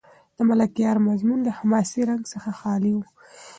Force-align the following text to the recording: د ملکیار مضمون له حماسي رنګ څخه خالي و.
د 0.37 0.37
ملکیار 0.49 0.97
مضمون 1.07 1.39
له 1.47 1.51
حماسي 1.59 2.01
رنګ 2.09 2.21
څخه 2.33 2.49
خالي 2.59 2.91
و. 2.95 2.99